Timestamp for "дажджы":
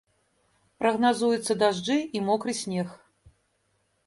1.65-1.99